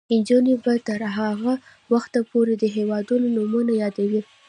[0.19, 1.53] نجونې به تر هغه
[1.93, 4.21] وخته پورې د هیوادونو نومونه یادوي.